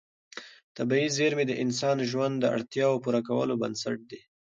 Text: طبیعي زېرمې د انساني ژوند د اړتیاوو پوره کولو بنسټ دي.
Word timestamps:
طبیعي 0.77 1.07
زېرمې 1.17 1.45
د 1.47 1.53
انساني 1.63 2.03
ژوند 2.11 2.35
د 2.39 2.45
اړتیاوو 2.55 3.01
پوره 3.03 3.21
کولو 3.27 3.53
بنسټ 3.61 3.97
دي. 4.09 4.19